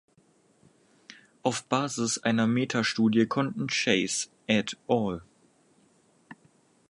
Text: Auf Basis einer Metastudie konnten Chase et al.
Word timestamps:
Auf 1.43 1.65
Basis 1.65 2.17
einer 2.17 2.47
Metastudie 2.47 3.27
konnten 3.27 3.67
Chase 3.67 4.29
et 4.47 4.75
al. 4.87 5.21